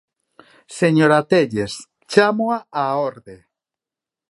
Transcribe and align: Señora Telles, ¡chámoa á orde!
Señora 0.79 1.19
Telles, 1.31 1.73
¡chámoa 2.11 2.57
á 2.81 2.83
orde! 3.09 3.37